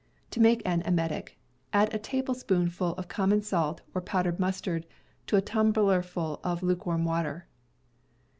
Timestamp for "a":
1.93-1.99, 5.37-5.41